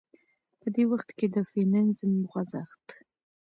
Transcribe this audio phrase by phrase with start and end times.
[0.59, 2.85] په دې وخت کې د فيمينزم خوځښت